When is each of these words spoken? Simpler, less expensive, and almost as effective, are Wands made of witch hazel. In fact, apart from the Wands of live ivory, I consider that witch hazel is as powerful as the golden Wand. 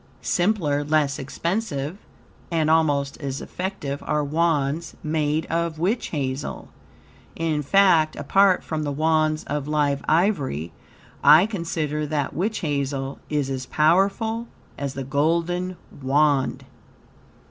Simpler, 0.23 0.83
less 0.83 1.19
expensive, 1.19 1.99
and 2.49 2.71
almost 2.71 3.17
as 3.21 3.39
effective, 3.39 4.01
are 4.07 4.23
Wands 4.23 4.95
made 5.03 5.45
of 5.45 5.77
witch 5.77 6.07
hazel. 6.07 6.69
In 7.35 7.61
fact, 7.61 8.15
apart 8.15 8.63
from 8.63 8.81
the 8.81 8.91
Wands 8.91 9.43
of 9.43 9.67
live 9.67 10.03
ivory, 10.09 10.71
I 11.23 11.45
consider 11.45 12.07
that 12.07 12.33
witch 12.33 12.61
hazel 12.61 13.19
is 13.29 13.47
as 13.51 13.67
powerful 13.67 14.47
as 14.75 14.95
the 14.95 15.03
golden 15.03 15.77
Wand. 16.01 16.65